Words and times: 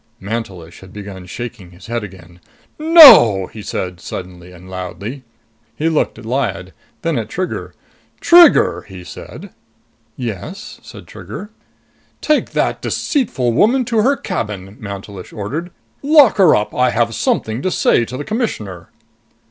Mantelish 0.19 0.79
had 0.79 0.91
begun 0.91 1.27
shaking 1.27 1.69
his 1.69 1.85
head 1.85 2.03
again. 2.03 2.39
"No!" 2.79 3.45
he 3.53 3.61
said 3.61 3.99
suddenly 4.01 4.51
and 4.51 4.67
loudly. 4.67 5.21
He 5.75 5.89
looked 5.89 6.17
at 6.17 6.25
Lyad, 6.25 6.73
then 7.03 7.19
at 7.19 7.29
Trigger. 7.29 7.75
"Trigger!" 8.19 8.81
he 8.89 9.03
said. 9.03 9.51
"Yes?" 10.17 10.79
said 10.81 11.05
Trigger. 11.05 11.51
"Take 12.19 12.49
that 12.53 12.81
deceitful 12.81 13.51
woman 13.53 13.85
to 13.85 14.01
her 14.01 14.15
cabin," 14.17 14.75
Mantelish 14.79 15.31
ordered. 15.31 15.69
"Lock 16.01 16.37
her 16.37 16.55
up. 16.55 16.73
I 16.73 16.89
have 16.89 17.13
something 17.13 17.61
to 17.61 17.69
say 17.69 18.03
to 18.05 18.17
the 18.17 18.25
Commissioner." 18.25 18.89